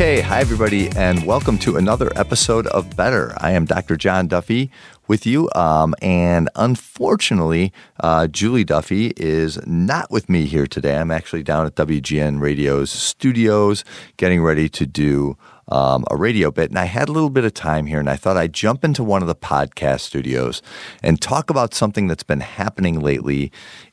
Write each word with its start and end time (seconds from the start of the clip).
Okay, 0.00 0.22
hi 0.22 0.40
everybody, 0.40 0.88
and 0.96 1.26
welcome 1.26 1.58
to 1.58 1.76
another 1.76 2.10
episode 2.16 2.66
of 2.68 2.96
Better. 2.96 3.34
I 3.36 3.50
am 3.50 3.66
Dr. 3.66 3.98
John 3.98 4.28
Duffy 4.28 4.70
with 5.08 5.26
you, 5.26 5.50
um, 5.54 5.94
and 6.00 6.48
unfortunately, 6.56 7.70
uh, 8.02 8.26
Julie 8.26 8.64
Duffy 8.64 9.12
is 9.18 9.58
not 9.66 10.10
with 10.10 10.30
me 10.30 10.46
here 10.46 10.66
today. 10.66 10.96
I'm 10.96 11.10
actually 11.10 11.42
down 11.42 11.66
at 11.66 11.74
WGN 11.74 12.40
Radio's 12.40 12.90
studios 12.90 13.84
getting 14.16 14.42
ready 14.42 14.70
to 14.70 14.86
do 14.86 15.36
um, 15.68 16.06
a 16.10 16.16
radio 16.16 16.50
bit, 16.50 16.70
and 16.70 16.78
I 16.78 16.86
had 16.86 17.10
a 17.10 17.12
little 17.12 17.28
bit 17.28 17.44
of 17.44 17.52
time 17.52 17.84
here, 17.84 18.00
and 18.00 18.08
I 18.08 18.16
thought 18.16 18.38
I'd 18.38 18.54
jump 18.54 18.86
into 18.86 19.04
one 19.04 19.20
of 19.20 19.28
the 19.28 19.34
podcast 19.34 20.00
studios 20.00 20.62
and 21.02 21.20
talk 21.20 21.50
about 21.50 21.74
something 21.74 22.06
that's 22.06 22.22
been 22.22 22.40
happening 22.40 23.00
lately 23.00 23.52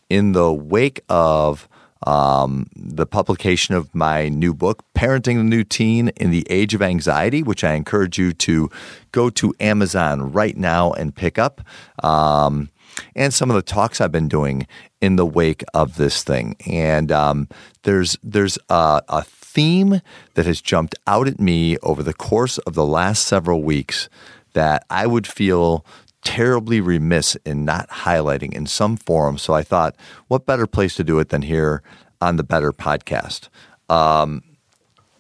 in 0.10 0.32
the 0.32 0.54
wake 0.54 1.02
of 1.10 1.68
um, 2.06 2.70
the 2.76 3.06
publication 3.06 3.76
of 3.76 3.94
my 3.96 4.30
new 4.30 4.54
book, 4.54 4.84
Parenting 4.96 5.38
the 5.38 5.44
New 5.44 5.64
Teen 5.64 6.10
in 6.10 6.32
the 6.32 6.46
Age 6.50 6.74
of 6.74 6.82
Anxiety, 6.82 7.44
which 7.44 7.64
I 7.64 7.74
encourage 7.74 8.18
you 8.18 8.34
to 8.34 8.70
go 9.12 9.30
to 9.32 9.54
Amazon 9.60 10.32
right 10.32 10.56
now 10.56 10.92
and 10.94 11.16
pick 11.16 11.38
up. 11.40 11.62
Um, 12.04 12.70
and 13.16 13.34
some 13.34 13.50
of 13.50 13.56
the 13.56 13.62
talks 13.62 14.02
I've 14.02 14.12
been 14.12 14.28
doing 14.28 14.68
in 15.02 15.16
the 15.16 15.26
wake 15.26 15.64
of 15.74 15.98
this 15.98 16.24
thing. 16.24 16.56
And 16.66 17.12
um, 17.12 17.48
there's 17.84 18.18
there's 18.24 18.58
a, 18.70 19.02
a 19.08 19.24
theme 19.24 20.02
that 20.36 20.46
has 20.46 20.62
jumped 20.62 20.96
out 21.06 21.28
at 21.28 21.40
me 21.40 21.78
over 21.84 22.04
the 22.04 22.14
course 22.14 22.58
of 22.60 22.74
the 22.74 22.86
last 22.86 23.28
several 23.28 23.64
weeks 23.64 24.10
that 24.54 24.86
I 24.90 25.06
would 25.06 25.28
feel 25.28 25.86
terribly 26.24 26.82
remiss 26.82 27.36
in 27.46 27.66
not 27.66 27.90
highlighting 27.90 28.54
in 28.54 28.66
some 28.66 28.98
forum. 28.98 29.38
So 29.38 29.54
I 29.54 29.64
thought, 29.64 29.96
what 30.28 30.46
better 30.46 30.68
place 30.68 30.96
to 30.96 31.04
do 31.04 31.20
it 31.20 31.30
than 31.30 31.44
here 31.44 31.82
on 32.22 32.36
the 32.36 32.44
Better 32.44 32.72
podcast? 32.74 33.50
Um, 33.90 34.44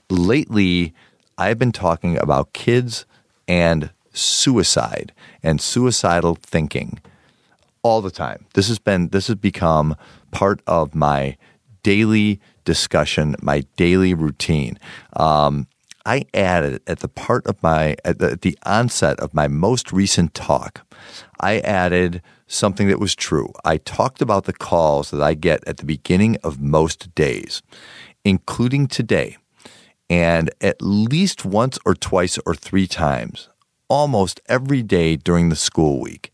lately, 0.09 0.93
I've 1.37 1.59
been 1.59 1.71
talking 1.71 2.17
about 2.17 2.53
kids 2.53 3.05
and 3.47 3.91
suicide 4.11 5.13
and 5.43 5.61
suicidal 5.61 6.35
thinking 6.35 6.99
all 7.83 8.01
the 8.01 8.11
time. 8.11 8.45
This 8.53 8.67
has 8.67 8.79
been 8.79 9.09
this 9.09 9.27
has 9.27 9.35
become 9.35 9.95
part 10.31 10.61
of 10.67 10.95
my 10.95 11.37
daily 11.83 12.41
discussion, 12.65 13.35
my 13.41 13.63
daily 13.77 14.13
routine. 14.13 14.77
Um, 15.15 15.67
I 16.07 16.23
added 16.33 16.81
at 16.87 16.99
the 16.99 17.09
part 17.09 17.45
of 17.47 17.61
my 17.61 17.97
at 18.05 18.19
the, 18.19 18.31
at 18.31 18.41
the 18.41 18.57
onset 18.65 19.19
of 19.19 19.33
my 19.33 19.49
most 19.49 19.91
recent 19.91 20.33
talk, 20.33 20.87
I 21.41 21.59
added 21.59 22.21
something 22.47 22.87
that 22.87 23.01
was 23.01 23.13
true. 23.13 23.51
I 23.65 23.75
talked 23.75 24.21
about 24.21 24.45
the 24.45 24.53
calls 24.53 25.11
that 25.11 25.21
I 25.21 25.33
get 25.33 25.67
at 25.67 25.77
the 25.77 25.85
beginning 25.85 26.37
of 26.45 26.61
most 26.61 27.13
days, 27.13 27.61
including 28.23 28.87
today, 28.87 29.35
and 30.09 30.49
at 30.61 30.81
least 30.81 31.43
once 31.43 31.77
or 31.85 31.93
twice 31.93 32.39
or 32.45 32.55
three 32.55 32.87
times, 32.87 33.49
almost 33.89 34.39
every 34.47 34.83
day 34.83 35.17
during 35.17 35.49
the 35.49 35.57
school 35.57 35.99
week, 35.99 36.31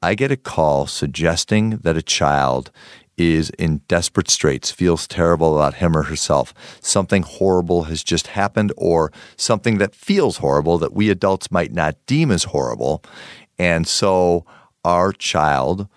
I 0.00 0.14
get 0.14 0.30
a 0.30 0.36
call 0.36 0.86
suggesting 0.86 1.78
that 1.78 1.96
a 1.96 2.02
child 2.02 2.70
is 3.18 3.50
in 3.50 3.82
desperate 3.88 4.30
straits, 4.30 4.70
feels 4.70 5.06
terrible 5.06 5.56
about 5.56 5.74
him 5.74 5.96
or 5.96 6.04
herself, 6.04 6.54
something 6.80 7.22
horrible 7.22 7.84
has 7.84 8.02
just 8.02 8.28
happened, 8.28 8.72
or 8.76 9.12
something 9.36 9.78
that 9.78 9.94
feels 9.94 10.38
horrible 10.38 10.78
that 10.78 10.94
we 10.94 11.10
adults 11.10 11.50
might 11.50 11.72
not 11.72 11.96
deem 12.06 12.30
as 12.30 12.44
horrible. 12.44 13.02
And 13.58 13.86
so 13.86 14.46
our 14.84 15.12
child 15.12 15.88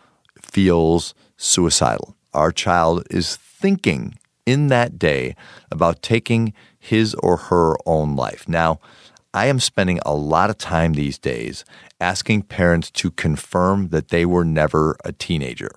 feels 0.41 1.13
suicidal. 1.37 2.15
Our 2.33 2.51
child 2.51 3.05
is 3.09 3.35
thinking 3.35 4.17
in 4.45 4.67
that 4.67 4.97
day 4.97 5.35
about 5.71 6.01
taking 6.01 6.53
his 6.79 7.13
or 7.15 7.37
her 7.37 7.75
own 7.85 8.15
life. 8.15 8.49
Now, 8.49 8.79
I 9.33 9.45
am 9.45 9.59
spending 9.59 9.99
a 10.05 10.13
lot 10.13 10.49
of 10.49 10.57
time 10.57 10.93
these 10.93 11.17
days 11.17 11.63
asking 12.01 12.43
parents 12.43 12.89
to 12.91 13.11
confirm 13.11 13.89
that 13.89 14.09
they 14.09 14.25
were 14.25 14.43
never 14.43 14.97
a 15.05 15.11
teenager. 15.11 15.71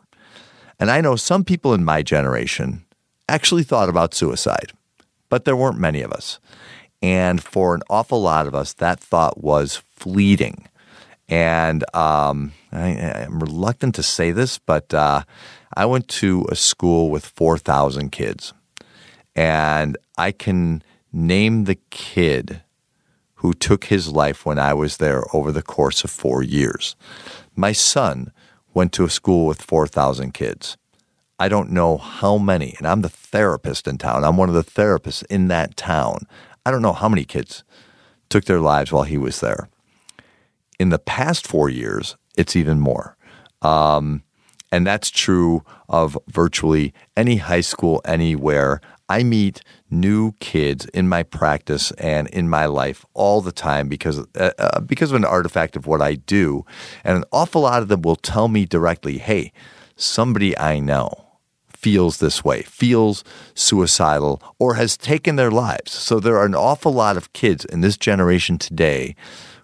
And 0.78 0.90
I 0.90 1.00
know 1.00 1.16
some 1.16 1.44
people 1.44 1.74
in 1.74 1.84
my 1.84 2.02
generation 2.02 2.84
actually 3.28 3.62
thought 3.62 3.88
about 3.88 4.14
suicide, 4.14 4.72
but 5.28 5.44
there 5.44 5.56
weren't 5.56 5.78
many 5.78 6.02
of 6.02 6.12
us. 6.12 6.38
And 7.02 7.42
for 7.42 7.74
an 7.74 7.82
awful 7.90 8.20
lot 8.22 8.46
of 8.46 8.54
us, 8.54 8.72
that 8.74 9.00
thought 9.00 9.42
was 9.42 9.82
fleeting. 9.90 10.68
And 11.28 11.84
um, 11.94 12.52
I, 12.72 12.88
am 12.88 13.40
reluctant 13.40 13.94
to 13.96 14.02
say 14.02 14.30
this, 14.30 14.58
but 14.58 14.92
uh, 14.92 15.24
I 15.76 15.86
went 15.86 16.08
to 16.08 16.46
a 16.50 16.56
school 16.56 17.10
with 17.10 17.26
4,000 17.26 18.10
kids. 18.10 18.52
And 19.34 19.96
I 20.16 20.32
can 20.32 20.82
name 21.12 21.64
the 21.64 21.78
kid 21.90 22.62
who 23.36 23.52
took 23.52 23.84
his 23.84 24.08
life 24.08 24.46
when 24.46 24.58
I 24.58 24.72
was 24.72 24.96
there 24.96 25.24
over 25.34 25.52
the 25.52 25.62
course 25.62 26.04
of 26.04 26.10
four 26.10 26.42
years. 26.42 26.96
My 27.54 27.72
son 27.72 28.32
went 28.74 28.92
to 28.92 29.04
a 29.04 29.10
school 29.10 29.46
with 29.46 29.62
4,000 29.62 30.34
kids. 30.34 30.76
I 31.38 31.48
don't 31.48 31.70
know 31.70 31.96
how 31.96 32.38
many, 32.38 32.74
and 32.78 32.86
I'm 32.86 33.02
the 33.02 33.08
therapist 33.08 33.88
in 33.88 33.98
town. 33.98 34.24
I'm 34.24 34.36
one 34.36 34.48
of 34.48 34.54
the 34.54 34.64
therapists 34.64 35.24
in 35.30 35.48
that 35.48 35.76
town. 35.76 36.26
I 36.66 36.70
don't 36.70 36.82
know 36.82 36.92
how 36.92 37.08
many 37.08 37.24
kids 37.24 37.64
took 38.28 38.44
their 38.44 38.60
lives 38.60 38.92
while 38.92 39.02
he 39.04 39.18
was 39.18 39.40
there. 39.40 39.68
In 40.78 40.90
the 40.90 40.98
past 40.98 41.46
four 41.46 41.68
years, 41.68 42.16
it's 42.36 42.56
even 42.56 42.80
more. 42.80 43.16
Um, 43.62 44.22
and 44.72 44.86
that's 44.86 45.10
true 45.10 45.62
of 45.88 46.18
virtually 46.28 46.92
any 47.16 47.36
high 47.36 47.60
school 47.60 48.00
anywhere. 48.04 48.80
I 49.08 49.22
meet 49.22 49.60
new 49.90 50.32
kids 50.40 50.86
in 50.86 51.08
my 51.08 51.22
practice 51.22 51.90
and 51.92 52.26
in 52.28 52.48
my 52.48 52.66
life 52.66 53.04
all 53.12 53.40
the 53.40 53.52
time 53.52 53.88
because 53.88 54.18
uh, 54.18 54.50
uh, 54.58 54.80
because 54.80 55.10
of 55.10 55.16
an 55.16 55.24
artifact 55.24 55.76
of 55.76 55.86
what 55.86 56.00
I 56.00 56.14
do, 56.14 56.64
and 57.04 57.18
an 57.18 57.24
awful 57.30 57.62
lot 57.62 57.82
of 57.82 57.88
them 57.88 58.02
will 58.02 58.16
tell 58.16 58.48
me 58.48 58.64
directly, 58.64 59.18
"Hey, 59.18 59.52
somebody 59.96 60.56
I 60.58 60.80
know." 60.80 61.20
feels 61.84 62.16
this 62.16 62.42
way, 62.42 62.62
feels 62.62 63.22
suicidal, 63.52 64.42
or 64.58 64.72
has 64.72 64.96
taken 64.96 65.36
their 65.36 65.50
lives. 65.50 65.92
So 65.92 66.18
there 66.18 66.38
are 66.38 66.46
an 66.46 66.54
awful 66.54 66.94
lot 66.94 67.18
of 67.18 67.34
kids 67.34 67.66
in 67.66 67.82
this 67.82 67.98
generation 67.98 68.56
today 68.56 69.14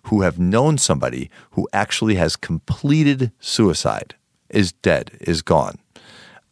who 0.04 0.20
have 0.20 0.38
known 0.38 0.76
somebody 0.76 1.30
who 1.52 1.66
actually 1.72 2.16
has 2.16 2.36
completed 2.36 3.32
suicide, 3.40 4.16
is 4.50 4.72
dead, 4.72 5.16
is 5.20 5.42
gone. 5.42 5.78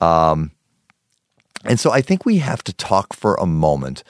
Um, 0.01 0.53
and 1.65 1.81
so 1.81 1.91
I 1.91 2.01
think 2.01 2.25
we 2.25 2.39
have 2.39 2.63
to 2.65 2.73
talk 2.73 3.13
for 3.13 3.35
a 3.35 3.47
moment 3.47 4.05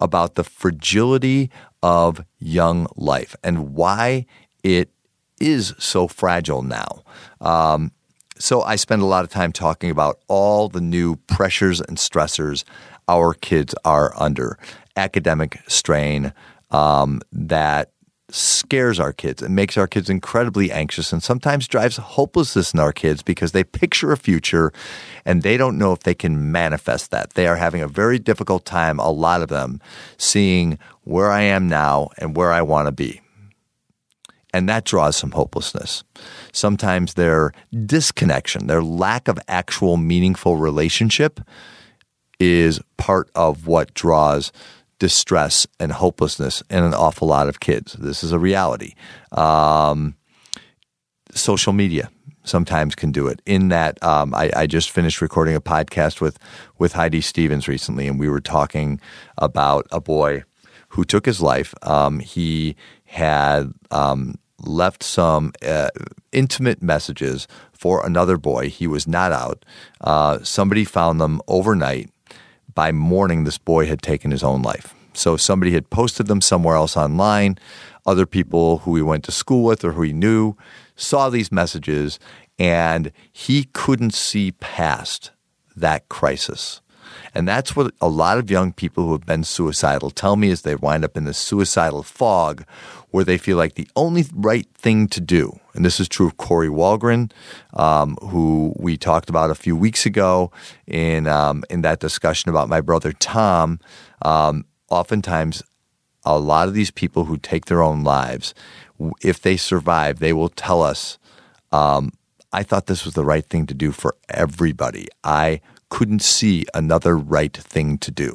about 0.00 0.34
the 0.34 0.44
fragility 0.44 1.50
of 1.82 2.24
young 2.38 2.86
life 2.96 3.34
and 3.42 3.74
why 3.74 4.26
it 4.62 4.90
is 5.40 5.74
so 5.78 6.06
fragile 6.06 6.62
now. 6.62 7.02
Um, 7.40 7.90
so 8.38 8.62
I 8.62 8.76
spend 8.76 9.02
a 9.02 9.06
lot 9.06 9.24
of 9.24 9.30
time 9.30 9.52
talking 9.52 9.90
about 9.90 10.20
all 10.28 10.68
the 10.68 10.80
new 10.80 11.16
pressures 11.16 11.80
and 11.80 11.96
stressors 11.96 12.64
our 13.08 13.34
kids 13.34 13.74
are 13.84 14.12
under, 14.16 14.58
academic 14.96 15.60
strain 15.66 16.32
um, 16.70 17.20
that 17.32 17.90
scares 18.30 18.98
our 18.98 19.12
kids 19.12 19.42
and 19.42 19.54
makes 19.54 19.76
our 19.76 19.86
kids 19.86 20.08
incredibly 20.08 20.72
anxious 20.72 21.12
and 21.12 21.22
sometimes 21.22 21.68
drives 21.68 21.96
hopelessness 21.96 22.72
in 22.72 22.80
our 22.80 22.92
kids 22.92 23.22
because 23.22 23.52
they 23.52 23.64
picture 23.64 24.12
a 24.12 24.16
future 24.16 24.72
and 25.24 25.42
they 25.42 25.56
don't 25.56 25.76
know 25.76 25.92
if 25.92 26.00
they 26.00 26.14
can 26.14 26.50
manifest 26.50 27.10
that. 27.10 27.34
They 27.34 27.46
are 27.46 27.56
having 27.56 27.82
a 27.82 27.88
very 27.88 28.18
difficult 28.18 28.64
time, 28.64 28.98
a 28.98 29.10
lot 29.10 29.42
of 29.42 29.48
them, 29.48 29.80
seeing 30.16 30.78
where 31.02 31.30
I 31.30 31.42
am 31.42 31.68
now 31.68 32.08
and 32.18 32.36
where 32.36 32.52
I 32.52 32.62
want 32.62 32.86
to 32.86 32.92
be. 32.92 33.20
And 34.54 34.68
that 34.68 34.84
draws 34.84 35.16
some 35.16 35.30
hopelessness. 35.30 36.04
Sometimes 36.52 37.14
their 37.14 37.52
disconnection, 37.86 38.66
their 38.66 38.82
lack 38.82 39.28
of 39.28 39.38
actual 39.48 39.96
meaningful 39.96 40.56
relationship 40.56 41.40
is 42.38 42.80
part 42.96 43.30
of 43.34 43.66
what 43.66 43.94
draws 43.94 44.52
distress 45.02 45.66
and 45.80 45.90
hopelessness 45.90 46.62
in 46.70 46.84
an 46.84 46.94
awful 46.94 47.26
lot 47.26 47.48
of 47.48 47.58
kids. 47.58 47.94
This 47.94 48.22
is 48.22 48.30
a 48.30 48.38
reality. 48.38 48.94
Um, 49.32 50.14
social 51.34 51.72
media 51.72 52.08
sometimes 52.44 52.94
can 52.94 53.10
do 53.10 53.26
it. 53.26 53.42
In 53.44 53.70
that, 53.70 54.00
um, 54.04 54.32
I, 54.32 54.52
I, 54.54 54.68
just 54.68 54.92
finished 54.92 55.20
recording 55.20 55.56
a 55.56 55.60
podcast 55.60 56.20
with 56.20 56.38
with 56.78 56.92
Heidi 56.92 57.20
Stevens 57.20 57.66
recently, 57.66 58.06
and 58.06 58.20
we 58.20 58.28
were 58.28 58.40
talking 58.40 59.00
about 59.38 59.88
a 59.90 60.00
boy 60.00 60.44
who 60.90 61.04
took 61.04 61.26
his 61.26 61.40
life. 61.42 61.74
Um, 61.82 62.20
he 62.20 62.76
had 63.06 63.72
um, 63.90 64.36
left 64.60 65.02
some 65.02 65.52
uh, 65.66 65.88
intimate 66.30 66.80
messages 66.80 67.48
for 67.72 68.06
another 68.06 68.36
boy. 68.36 68.68
He 68.68 68.86
was 68.86 69.08
not 69.08 69.32
out. 69.32 69.64
Uh, 70.00 70.38
somebody 70.44 70.84
found 70.84 71.20
them 71.20 71.40
overnight 71.48 72.11
by 72.74 72.92
morning, 72.92 73.44
this 73.44 73.58
boy 73.58 73.86
had 73.86 74.02
taken 74.02 74.30
his 74.30 74.42
own 74.42 74.62
life. 74.62 74.94
So 75.14 75.36
somebody 75.36 75.72
had 75.72 75.90
posted 75.90 76.26
them 76.26 76.40
somewhere 76.40 76.76
else 76.76 76.96
online. 76.96 77.58
Other 78.06 78.26
people 78.26 78.78
who 78.78 78.96
he 78.96 79.02
went 79.02 79.24
to 79.24 79.32
school 79.32 79.64
with 79.64 79.84
or 79.84 79.92
who 79.92 80.02
he 80.02 80.12
knew 80.12 80.56
saw 80.96 81.28
these 81.28 81.52
messages, 81.52 82.18
and 82.58 83.12
he 83.32 83.64
couldn't 83.72 84.14
see 84.14 84.52
past 84.52 85.30
that 85.76 86.08
crisis 86.08 86.80
And 87.34 87.48
that's 87.48 87.74
what 87.74 87.94
a 88.00 88.08
lot 88.08 88.38
of 88.38 88.50
young 88.50 88.72
people 88.72 89.04
who 89.04 89.12
have 89.12 89.26
been 89.26 89.44
suicidal 89.44 90.10
tell 90.10 90.36
me 90.36 90.48
is 90.50 90.62
they 90.62 90.74
wind 90.74 91.04
up 91.04 91.16
in 91.16 91.24
the 91.24 91.34
suicidal 91.34 92.02
fog 92.02 92.64
where 93.12 93.24
they 93.24 93.38
feel 93.38 93.56
like 93.56 93.74
the 93.74 93.88
only 93.94 94.24
right 94.32 94.66
thing 94.74 95.06
to 95.06 95.20
do, 95.20 95.60
and 95.74 95.84
this 95.84 96.00
is 96.00 96.08
true 96.08 96.26
of 96.26 96.38
Corey 96.38 96.68
Walgren, 96.68 97.30
um, 97.74 98.16
who 98.22 98.74
we 98.76 98.96
talked 98.96 99.28
about 99.28 99.50
a 99.50 99.54
few 99.54 99.76
weeks 99.76 100.04
ago 100.06 100.50
in 100.86 101.26
um, 101.26 101.62
in 101.70 101.82
that 101.82 102.00
discussion 102.00 102.50
about 102.50 102.68
my 102.68 102.80
brother 102.80 103.12
Tom. 103.12 103.78
Um, 104.22 104.64
oftentimes, 104.90 105.62
a 106.24 106.38
lot 106.38 106.68
of 106.68 106.74
these 106.74 106.90
people 106.90 107.26
who 107.26 107.36
take 107.36 107.66
their 107.66 107.82
own 107.82 108.02
lives, 108.02 108.54
if 109.20 109.40
they 109.40 109.58
survive, 109.58 110.18
they 110.18 110.32
will 110.32 110.48
tell 110.48 110.82
us, 110.82 111.18
um, 111.70 112.12
"I 112.50 112.62
thought 112.62 112.86
this 112.86 113.04
was 113.04 113.14
the 113.14 113.24
right 113.24 113.44
thing 113.44 113.66
to 113.66 113.74
do 113.74 113.92
for 113.92 114.16
everybody. 114.30 115.06
I 115.22 115.60
couldn't 115.94 116.22
see 116.22 116.64
another 116.74 117.14
right 117.16 117.56
thing 117.56 117.98
to 117.98 118.10
do." 118.10 118.30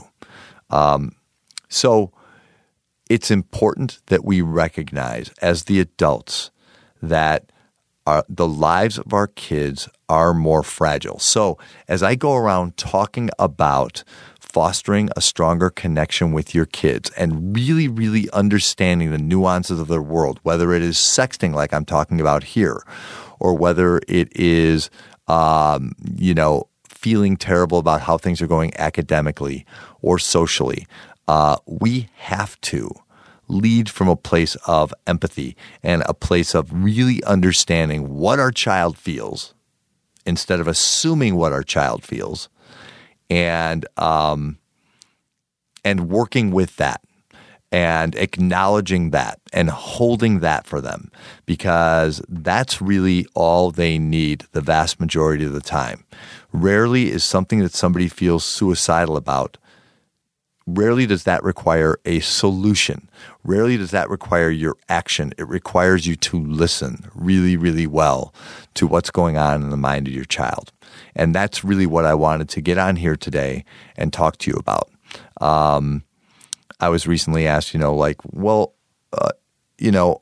Um, 0.69 1.13
so 1.69 2.12
it's 3.09 3.31
important 3.31 4.00
that 4.07 4.24
we 4.24 4.42
recognize 4.42 5.30
as 5.42 5.63
the 5.63 5.80
adults 5.80 6.51
that 7.01 7.51
our, 8.06 8.24
the 8.30 8.48
lives 8.48 8.98
of 8.98 9.13
our 9.13 9.27
kids 9.27 9.89
are 10.07 10.33
more 10.33 10.63
fragile. 10.63 11.19
So, 11.19 11.57
as 11.88 12.01
I 12.01 12.15
go 12.15 12.36
around 12.36 12.77
talking 12.77 13.30
about 13.38 14.04
fostering 14.39 15.09
a 15.15 15.21
stronger 15.21 15.69
connection 15.69 16.31
with 16.31 16.56
your 16.56 16.65
kids 16.65 17.09
and 17.12 17.54
really, 17.56 17.88
really 17.88 18.30
understanding 18.31 19.12
the 19.12 19.18
nuances 19.18 19.80
of 19.80 19.89
their 19.89 20.01
world, 20.01 20.39
whether 20.44 20.74
it 20.74 20.81
is 20.81 20.98
sexting, 20.98 21.54
like 21.54 21.74
I'm 21.74 21.86
talking 21.86 22.21
about 22.21 22.44
here, 22.44 22.81
or 23.39 23.54
whether 23.54 24.00
it 24.07 24.30
is, 24.36 24.89
um, 25.27 25.92
you 26.15 26.33
know, 26.33 26.69
feeling 26.97 27.38
terrible 27.38 27.77
about 27.77 28.01
how 28.01 28.17
things 28.17 28.41
are 28.41 28.47
going 28.47 28.73
academically 28.77 29.65
or 30.01 30.17
socially, 30.17 30.88
uh, 31.27 31.57
we 31.65 32.09
have 32.15 32.59
to 32.61 32.89
lead 33.47 33.89
from 33.89 34.09
a 34.09 34.15
place 34.15 34.55
of 34.67 34.94
empathy 35.05 35.55
and 35.83 36.03
a 36.05 36.13
place 36.13 36.53
of 36.53 36.71
really 36.73 37.23
understanding 37.23 38.09
what 38.09 38.39
our 38.39 38.51
child 38.51 38.97
feels 38.97 39.53
instead 40.25 40.59
of 40.59 40.67
assuming 40.67 41.35
what 41.35 41.53
our 41.53 41.63
child 41.63 42.03
feels 42.03 42.49
and 43.29 43.85
um, 43.97 44.57
and 45.85 46.09
working 46.09 46.51
with 46.51 46.75
that 46.77 47.01
and 47.71 48.15
acknowledging 48.15 49.11
that 49.11 49.39
and 49.51 49.69
holding 49.69 50.39
that 50.39 50.65
for 50.65 50.79
them 50.79 51.11
because 51.45 52.21
that's 52.29 52.81
really 52.81 53.25
all 53.33 53.71
they 53.71 53.97
need 53.97 54.45
the 54.53 54.61
vast 54.61 54.99
majority 54.99 55.45
of 55.45 55.53
the 55.53 55.61
time. 55.61 56.05
Rarely 56.62 57.12
is 57.12 57.24
something 57.24 57.59
that 57.59 57.74
somebody 57.74 58.07
feels 58.07 58.44
suicidal 58.44 59.18
about 59.18 59.57
Rarely 60.68 61.06
does 61.06 61.24
that 61.24 61.42
require 61.44 61.98
a 62.04 62.19
solution. 62.19 63.09
Rarely 63.45 63.77
does 63.77 63.92
that 63.92 64.09
require 64.09 64.50
your 64.50 64.75
action. 64.89 65.33
It 65.38 65.48
requires 65.48 66.06
you 66.06 66.18
to 66.18 66.38
listen 66.38 67.09
really, 67.15 67.56
really 67.56 67.88
well 67.88 68.33
to 68.74 68.86
what's 68.86 69.09
going 69.09 69.38
on 69.38 69.63
in 69.63 69.69
the 69.69 69.77
mind 69.77 70.07
of 70.09 70.13
your 70.13 70.25
child. 70.25 70.74
And 71.15 71.33
that's 71.33 71.63
really 71.63 71.86
what 71.86 72.04
I 72.04 72.13
wanted 72.13 72.50
to 72.50 72.62
get 72.62 72.77
on 72.77 72.98
here 72.98 73.15
today 73.15 73.63
and 73.95 74.12
talk 74.12 74.39
to 74.39 74.51
you 74.51 74.57
about. 74.57 74.92
Um, 75.39 76.04
I 76.81 76.89
was 76.89 77.07
recently 77.07 77.48
asked, 77.48 77.74
you 77.74 77.80
know, 77.80 77.95
like, 77.95 78.18
well, 78.25 78.74
uh, 79.13 79.31
you 79.77 79.92
know, 79.92 80.21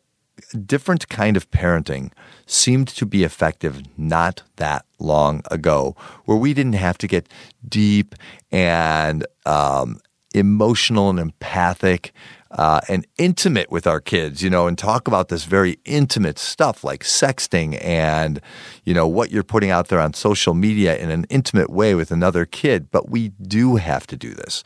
different 0.65 1.09
kind 1.09 1.37
of 1.37 1.49
parenting 1.51 2.11
seemed 2.45 2.87
to 2.87 3.05
be 3.05 3.23
effective 3.23 3.81
not 3.97 4.43
that 4.57 4.85
long 4.99 5.41
ago, 5.51 5.95
where 6.25 6.37
we 6.37 6.53
didn't 6.53 6.73
have 6.73 6.97
to 6.99 7.07
get 7.07 7.27
deep 7.67 8.15
and 8.51 9.25
um, 9.45 9.99
emotional 10.33 11.09
and 11.09 11.19
empathic 11.19 12.13
uh, 12.51 12.79
and 12.87 13.05
intimate 13.17 13.69
with 13.69 13.85
our 13.85 13.99
kids, 13.99 14.41
you 14.41 14.49
know, 14.49 14.67
and 14.67 14.77
talk 14.77 15.07
about 15.07 15.27
this 15.27 15.43
very 15.43 15.77
intimate 15.83 16.39
stuff 16.39 16.83
like 16.83 17.03
sexting 17.03 17.77
and, 17.83 18.39
you 18.85 18.93
know, 18.93 19.07
what 19.07 19.29
you're 19.29 19.43
putting 19.43 19.71
out 19.71 19.89
there 19.89 19.99
on 19.99 20.13
social 20.13 20.53
media 20.53 20.95
in 20.97 21.09
an 21.09 21.25
intimate 21.29 21.69
way 21.69 21.95
with 21.95 22.11
another 22.11 22.45
kid. 22.45 22.89
But 22.91 23.09
we 23.09 23.29
do 23.41 23.75
have 23.75 24.07
to 24.07 24.15
do 24.15 24.33
this. 24.33 24.63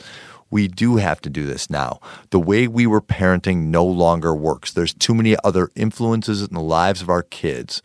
We 0.50 0.68
do 0.68 0.98
have 0.98 1.22
to 1.22 1.30
do 1.30 1.46
this 1.46 1.69
now. 1.69 2.00
The 2.31 2.40
way 2.40 2.68
we 2.68 2.88
were 2.88 3.01
parenting 3.01 3.68
no 3.68 3.86
longer 3.86 4.36
works. 4.36 4.74
There's 4.74 4.94
too 4.94 5.13
many 5.13 5.36
other 5.44 5.69
influences 5.75 6.42
in 6.42 6.54
the 6.54 6.62
lives 6.62 7.01
of 7.01 7.10
our 7.10 7.24
kids. 7.24 7.81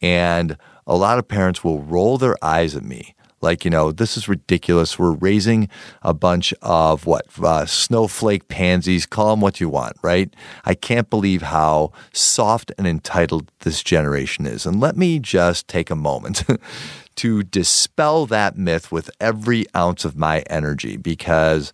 And 0.00 0.56
a 0.86 0.96
lot 0.96 1.18
of 1.18 1.28
parents 1.28 1.62
will 1.62 1.82
roll 1.82 2.18
their 2.18 2.36
eyes 2.42 2.74
at 2.74 2.84
me 2.84 3.14
like, 3.40 3.64
you 3.64 3.70
know, 3.70 3.92
this 3.92 4.16
is 4.16 4.28
ridiculous. 4.28 4.98
We're 4.98 5.12
raising 5.12 5.68
a 6.02 6.12
bunch 6.12 6.52
of 6.62 7.06
what, 7.06 7.26
uh, 7.42 7.66
snowflake 7.66 8.48
pansies, 8.48 9.06
call 9.06 9.30
them 9.30 9.40
what 9.40 9.60
you 9.60 9.68
want, 9.68 9.96
right? 10.02 10.34
I 10.64 10.74
can't 10.74 11.08
believe 11.08 11.42
how 11.42 11.92
soft 12.12 12.72
and 12.78 12.86
entitled 12.86 13.50
this 13.60 13.82
generation 13.82 14.46
is. 14.46 14.66
And 14.66 14.80
let 14.80 14.96
me 14.96 15.18
just 15.18 15.68
take 15.68 15.90
a 15.90 15.96
moment 15.96 16.44
to 17.18 17.42
dispel 17.42 18.26
that 18.26 18.56
myth 18.56 18.92
with 18.92 19.10
every 19.20 19.66
ounce 19.74 20.04
of 20.04 20.16
my 20.16 20.40
energy 20.48 20.96
because, 20.96 21.72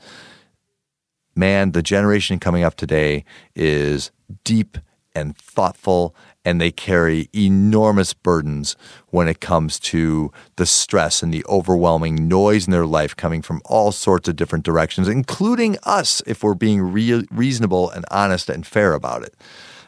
man, 1.37 1.73
the 1.73 1.83
generation 1.83 2.39
coming 2.39 2.65
up 2.65 2.77
today 2.77 3.25
is 3.55 4.11
deep 4.43 4.79
and 5.15 5.37
thoughtful 5.37 6.15
and 6.45 6.61
they 6.61 6.71
carry 6.71 7.29
enormous 7.35 8.13
burdens 8.15 8.77
when 9.09 9.29
it 9.29 9.41
comes 9.41 9.79
to 9.79 10.33
the 10.57 10.67
stress 10.67 11.23
and 11.23 11.33
the 11.33 11.45
overwhelming 11.47 12.27
noise 12.29 12.67
in 12.67 12.71
their 12.71 12.87
life 12.87 13.15
coming 13.15 13.43
from 13.43 13.61
all 13.65 13.93
sorts 13.93 14.29
of 14.29 14.37
different 14.37 14.65
directions, 14.65 15.09
including 15.09 15.77
us, 15.85 16.23
if 16.27 16.43
we're 16.43 16.55
being 16.55 16.81
re- 16.81 17.27
reasonable 17.31 17.91
and 17.91 18.05
honest 18.11 18.49
and 18.49 18.67
fair 18.67 18.95
about 18.95 19.23
it. 19.23 19.35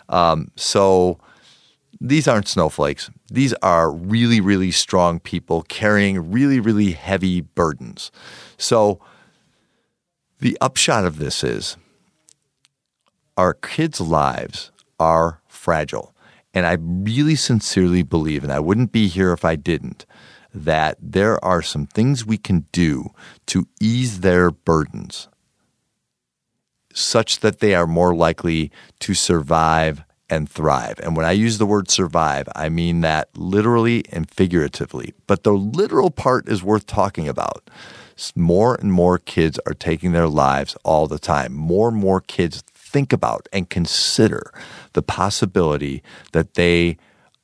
Um, 0.08 0.50
so 0.56 1.18
these 2.00 2.28
aren't 2.28 2.48
snowflakes. 2.48 3.10
These 3.30 3.52
are 3.62 3.90
really, 3.90 4.40
really 4.40 4.70
strong 4.70 5.20
people 5.20 5.62
carrying 5.62 6.30
really, 6.30 6.60
really 6.60 6.92
heavy 6.92 7.40
burdens. 7.40 8.10
So 8.58 9.00
the 10.40 10.58
upshot 10.60 11.04
of 11.04 11.18
this 11.18 11.42
is 11.42 11.76
our 13.36 13.54
kids' 13.54 14.00
lives 14.00 14.70
are 14.98 15.40
fragile. 15.48 16.14
And 16.54 16.66
I 16.66 16.78
really 16.80 17.36
sincerely 17.36 18.02
believe, 18.02 18.42
and 18.42 18.52
I 18.52 18.60
wouldn't 18.60 18.92
be 18.92 19.08
here 19.08 19.32
if 19.32 19.44
I 19.44 19.56
didn't, 19.56 20.06
that 20.54 20.96
there 21.00 21.42
are 21.44 21.60
some 21.60 21.86
things 21.86 22.24
we 22.24 22.38
can 22.38 22.66
do 22.72 23.10
to 23.46 23.68
ease 23.80 24.20
their 24.20 24.50
burdens 24.50 25.28
such 26.96 27.40
that 27.40 27.60
they 27.60 27.74
are 27.74 27.86
more 27.86 28.14
likely 28.14 28.70
to 29.00 29.12
survive 29.12 30.02
and 30.28 30.48
thrive. 30.48 30.98
And 31.02 31.16
when 31.16 31.26
I 31.26 31.32
use 31.32 31.58
the 31.58 31.66
word 31.66 31.90
survive, 31.90 32.48
I 32.54 32.68
mean 32.68 33.00
that 33.02 33.28
literally 33.36 34.04
and 34.10 34.30
figuratively. 34.30 35.14
But 35.26 35.44
the 35.44 35.52
literal 35.52 36.10
part 36.10 36.48
is 36.48 36.62
worth 36.62 36.86
talking 36.86 37.28
about. 37.28 37.68
More 38.34 38.74
and 38.74 38.92
more 38.92 39.18
kids 39.18 39.58
are 39.66 39.74
taking 39.74 40.12
their 40.12 40.28
lives 40.28 40.76
all 40.84 41.06
the 41.06 41.18
time. 41.18 41.52
More 41.52 41.88
and 41.88 41.98
more 41.98 42.20
kids 42.20 42.62
think 42.72 43.12
about 43.12 43.46
and 43.52 43.68
consider 43.68 44.52
the 44.94 45.02
possibility 45.02 46.02
that 46.32 46.54
they 46.54 46.96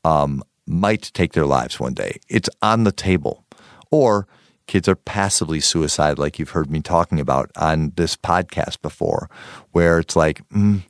um, 0.05 0.43
might 0.67 1.11
take 1.15 1.33
their 1.35 1.47
lives 1.47 1.79
one 1.79 1.95
day. 1.95 2.19
It's 2.29 2.49
on 2.63 2.85
the 2.85 2.93
table. 2.93 3.45
Or 3.91 4.27
kids 4.67 4.89
are 4.89 4.97
passively 4.97 5.61
suicide, 5.61 6.19
like 6.19 6.39
you've 6.39 6.51
heard 6.51 6.71
me 6.71 6.81
talking 6.81 7.21
about 7.21 7.51
on 7.57 7.93
this 7.97 8.17
podcast 8.17 8.81
before, 8.81 9.29
where 9.73 9.99
it's 9.99 10.17
like, 10.17 10.49
mm, 10.49 10.83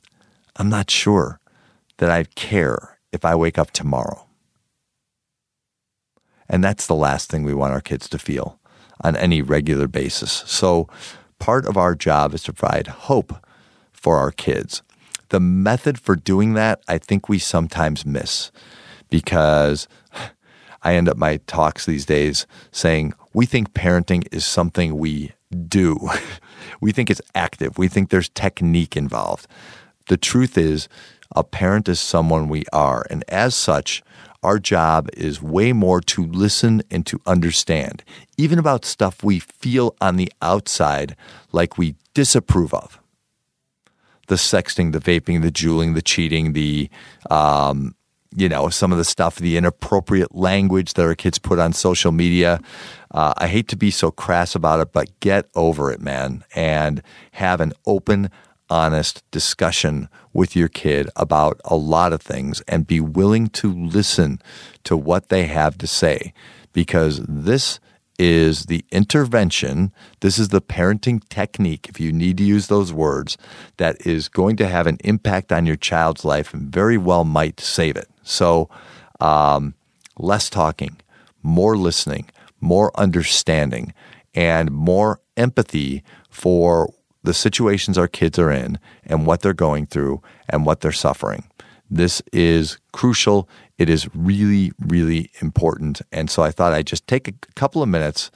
I'm 0.55 0.69
not 0.69 0.89
sure 0.89 1.41
that 1.97 2.09
I 2.09 2.23
care 2.35 2.99
if 3.11 3.23
I 3.25 3.35
wake 3.35 3.57
up 3.57 3.71
tomorrow. 3.71 4.25
And 6.49 6.63
that's 6.63 6.87
the 6.87 6.95
last 6.95 7.29
thing 7.29 7.43
we 7.43 7.53
want 7.53 7.73
our 7.73 7.81
kids 7.81 8.09
to 8.09 8.19
feel 8.19 8.59
on 9.01 9.15
any 9.15 9.41
regular 9.41 9.87
basis. 9.87 10.43
So, 10.45 10.87
part 11.39 11.65
of 11.65 11.77
our 11.77 11.95
job 11.95 12.33
is 12.33 12.43
to 12.43 12.53
provide 12.53 12.87
hope 12.87 13.33
for 13.91 14.17
our 14.17 14.31
kids. 14.31 14.81
The 15.29 15.39
method 15.39 15.99
for 15.99 16.15
doing 16.15 16.53
that, 16.53 16.81
I 16.87 16.97
think 16.97 17.27
we 17.27 17.39
sometimes 17.39 18.05
miss 18.05 18.51
because 19.09 19.87
I 20.83 20.95
end 20.95 21.09
up 21.09 21.17
my 21.17 21.37
talks 21.47 21.85
these 21.85 22.05
days 22.05 22.45
saying 22.71 23.13
we 23.33 23.45
think 23.45 23.73
parenting 23.73 24.27
is 24.31 24.45
something 24.45 24.97
we 24.97 25.31
do. 25.67 26.09
we 26.81 26.91
think 26.91 27.09
it's 27.09 27.21
active. 27.33 27.77
We 27.77 27.87
think 27.87 28.09
there's 28.09 28.29
technique 28.29 28.95
involved. 28.97 29.47
The 30.07 30.17
truth 30.17 30.57
is, 30.57 30.87
a 31.35 31.43
parent 31.43 31.89
is 31.89 31.99
someone 31.99 32.47
we 32.47 32.63
are. 32.71 33.05
And 33.09 33.23
as 33.27 33.55
such, 33.55 34.03
our 34.41 34.59
job 34.59 35.09
is 35.13 35.41
way 35.41 35.73
more 35.73 36.01
to 36.01 36.25
listen 36.25 36.81
and 36.91 37.05
to 37.05 37.19
understand, 37.25 38.03
even 38.37 38.59
about 38.59 38.85
stuff 38.85 39.23
we 39.23 39.39
feel 39.39 39.95
on 40.01 40.17
the 40.17 40.31
outside 40.41 41.15
like 41.51 41.77
we 41.77 41.95
disapprove 42.13 42.73
of 42.73 42.99
the 44.27 44.35
sexting, 44.35 44.93
the 44.93 44.99
vaping, 44.99 45.41
the 45.41 45.51
juuling, 45.51 45.95
the 45.95 46.01
cheating, 46.01 46.53
the 46.53 46.89
um, 47.29 47.93
you 48.35 48.49
know, 48.49 48.69
some 48.69 48.91
of 48.91 48.97
the 48.97 49.03
stuff, 49.03 49.35
the 49.35 49.57
inappropriate 49.57 50.33
language 50.33 50.93
that 50.93 51.05
our 51.05 51.15
kids 51.15 51.37
put 51.37 51.59
on 51.59 51.73
social 51.73 52.11
media. 52.11 52.59
Uh, 53.11 53.33
I 53.37 53.47
hate 53.47 53.67
to 53.69 53.75
be 53.75 53.91
so 53.91 54.11
crass 54.11 54.55
about 54.55 54.79
it, 54.79 54.91
but 54.91 55.19
get 55.19 55.45
over 55.55 55.91
it, 55.91 56.01
man, 56.01 56.43
and 56.55 57.01
have 57.33 57.61
an 57.61 57.73
open, 57.85 58.29
honest 58.73 59.23
discussion 59.29 60.09
with 60.33 60.55
your 60.55 60.67
kid 60.67 61.07
about 61.15 61.61
a 61.63 61.75
lot 61.75 62.11
of 62.11 62.23
things 62.23 62.59
and 62.67 62.87
be 62.87 62.99
willing 62.99 63.47
to 63.47 63.71
listen 63.71 64.41
to 64.83 64.97
what 64.97 65.29
they 65.29 65.45
have 65.45 65.77
to 65.77 65.85
say 65.85 66.33
because 66.73 67.21
this 67.29 67.79
is 68.17 68.65
the 68.65 68.83
intervention. 68.91 69.93
This 70.21 70.39
is 70.39 70.49
the 70.49 70.59
parenting 70.59 71.21
technique, 71.29 71.87
if 71.87 71.99
you 71.99 72.11
need 72.11 72.35
to 72.39 72.43
use 72.43 72.65
those 72.65 72.91
words, 72.91 73.37
that 73.77 74.03
is 74.07 74.27
going 74.27 74.55
to 74.57 74.67
have 74.67 74.87
an 74.87 74.97
impact 75.03 75.51
on 75.51 75.67
your 75.67 75.75
child's 75.75 76.25
life 76.25 76.51
and 76.51 76.73
very 76.73 76.97
well 76.97 77.23
might 77.23 77.59
save 77.59 77.95
it. 77.95 78.09
So, 78.23 78.69
um, 79.19 79.75
less 80.17 80.49
talking, 80.49 80.99
more 81.43 81.77
listening, 81.77 82.31
more 82.59 82.91
understanding, 82.95 83.93
and 84.33 84.71
more 84.71 85.19
empathy 85.37 86.03
for 86.31 86.91
the 87.23 87.33
situations 87.33 87.97
our 87.97 88.07
kids 88.07 88.37
are 88.37 88.51
in 88.51 88.79
and 89.05 89.25
what 89.25 89.41
they're 89.41 89.53
going 89.53 89.85
through 89.85 90.21
and 90.49 90.65
what 90.65 90.81
they're 90.81 90.91
suffering. 90.91 91.45
This 91.89 92.21
is 92.31 92.77
crucial. 92.91 93.47
It 93.77 93.89
is 93.89 94.13
really, 94.15 94.71
really 94.79 95.31
important. 95.41 96.01
And 96.11 96.29
so 96.29 96.43
I 96.43 96.51
thought 96.51 96.73
I'd 96.73 96.87
just 96.87 97.07
take 97.07 97.27
a 97.27 97.33
couple 97.55 97.81
of 97.81 97.89
minutes 97.89 98.31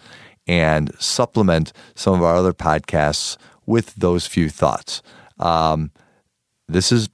and 0.47 0.91
supplement 0.99 1.73
some 1.95 2.13
of 2.13 2.23
our 2.23 2.35
other 2.35 2.53
podcasts 2.53 3.37
with 3.65 3.95
those 3.95 4.25
few 4.25 4.49
thoughts. 4.49 5.01
Um, 5.39 5.91
this 6.67 6.91
is 6.91 7.09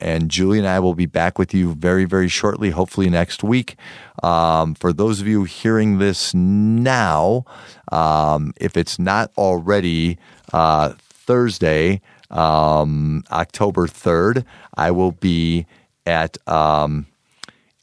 and 0.00 0.30
Julie 0.30 0.58
and 0.58 0.66
I 0.66 0.80
will 0.80 0.94
be 0.94 1.06
back 1.06 1.38
with 1.38 1.52
you 1.52 1.74
very, 1.74 2.04
very 2.04 2.28
shortly, 2.28 2.70
hopefully 2.70 3.10
next 3.10 3.44
week. 3.44 3.76
Um, 4.22 4.74
for 4.74 4.92
those 4.92 5.20
of 5.20 5.26
you 5.26 5.44
hearing 5.44 5.98
this 5.98 6.34
now, 6.34 7.44
um, 7.92 8.52
if 8.56 8.76
it's 8.76 8.98
not 8.98 9.30
already 9.36 10.18
uh, 10.52 10.94
Thursday, 10.98 12.00
um, 12.30 13.22
October 13.30 13.86
3rd, 13.86 14.44
I 14.74 14.90
will 14.90 15.12
be 15.12 15.66
at 16.06 16.38
um, 16.48 17.06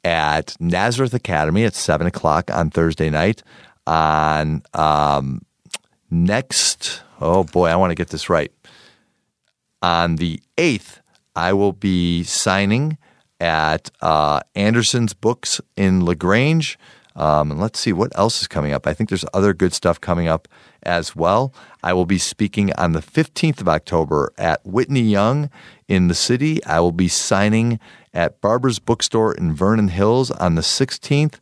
at 0.03 0.55
Nazareth 0.59 1.13
Academy 1.13 1.63
at 1.63 1.75
seven 1.75 2.07
o'clock 2.07 2.49
on 2.51 2.69
Thursday 2.69 3.09
night. 3.09 3.43
On 3.85 4.63
um, 4.73 5.41
next, 6.09 7.01
oh 7.21 7.43
boy, 7.43 7.67
I 7.67 7.75
want 7.75 7.91
to 7.91 7.95
get 7.95 8.09
this 8.09 8.29
right. 8.29 8.51
On 9.81 10.15
the 10.15 10.41
eighth, 10.57 11.01
I 11.37 11.53
will 11.53 11.71
be 11.71 12.23
signing 12.23 12.97
at 13.39 13.91
uh, 14.01 14.39
Anderson's 14.55 15.13
Books 15.13 15.61
in 15.75 16.03
Lagrange. 16.03 16.79
Um, 17.15 17.51
and 17.51 17.61
let's 17.61 17.79
see 17.79 17.93
what 17.93 18.11
else 18.17 18.41
is 18.41 18.47
coming 18.47 18.73
up. 18.73 18.87
I 18.87 18.95
think 18.95 19.09
there's 19.09 19.23
other 19.35 19.53
good 19.53 19.71
stuff 19.71 20.01
coming 20.01 20.27
up 20.27 20.47
as 20.81 21.15
well. 21.15 21.53
I 21.83 21.93
will 21.93 22.07
be 22.07 22.17
speaking 22.17 22.73
on 22.73 22.93
the 22.93 23.01
15th 23.01 23.61
of 23.61 23.69
October 23.69 24.33
at 24.39 24.65
Whitney 24.65 25.01
Young 25.01 25.51
in 25.87 26.07
the 26.07 26.15
city. 26.15 26.63
I 26.65 26.79
will 26.79 26.91
be 26.91 27.07
signing 27.07 27.79
at 28.15 28.41
Barbara's 28.41 28.79
Bookstore 28.79 29.35
in 29.35 29.53
Vernon 29.53 29.89
Hills 29.89 30.31
on 30.31 30.55
the 30.55 30.61
16th. 30.61 31.35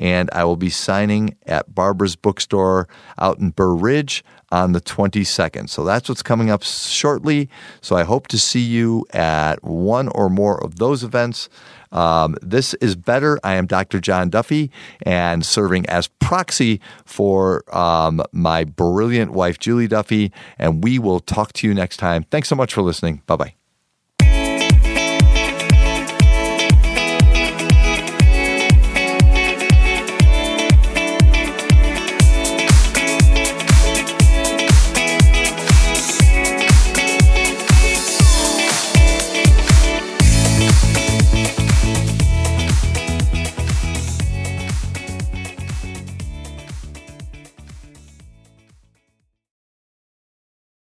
And 0.00 0.28
I 0.32 0.42
will 0.44 0.56
be 0.56 0.70
signing 0.70 1.36
at 1.46 1.72
Barbara's 1.72 2.16
Bookstore 2.16 2.88
out 3.18 3.38
in 3.38 3.50
Burr 3.50 3.74
Ridge 3.74 4.24
on 4.50 4.72
the 4.72 4.80
22nd. 4.80 5.68
So 5.68 5.84
that's 5.84 6.08
what's 6.08 6.22
coming 6.22 6.50
up 6.50 6.62
shortly. 6.62 7.48
So 7.80 7.96
I 7.96 8.02
hope 8.02 8.26
to 8.28 8.38
see 8.38 8.60
you 8.60 9.06
at 9.12 9.62
one 9.62 10.08
or 10.08 10.28
more 10.28 10.62
of 10.62 10.76
those 10.76 11.04
events. 11.04 11.48
Um, 11.92 12.36
this 12.42 12.74
is 12.74 12.96
better. 12.96 13.38
I 13.44 13.54
am 13.54 13.66
Dr. 13.66 14.00
John 14.00 14.30
Duffy 14.30 14.70
and 15.02 15.44
serving 15.44 15.86
as 15.86 16.08
proxy 16.08 16.80
for 17.04 17.64
um, 17.76 18.22
my 18.32 18.64
brilliant 18.64 19.32
wife, 19.32 19.58
Julie 19.58 19.88
Duffy. 19.88 20.32
And 20.58 20.82
we 20.82 20.98
will 20.98 21.20
talk 21.20 21.52
to 21.54 21.68
you 21.68 21.74
next 21.74 21.98
time. 21.98 22.24
Thanks 22.24 22.48
so 22.48 22.56
much 22.56 22.74
for 22.74 22.82
listening. 22.82 23.22
Bye 23.26 23.36
bye. 23.36 23.59